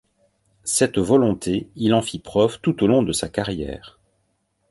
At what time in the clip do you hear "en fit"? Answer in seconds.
1.93-2.17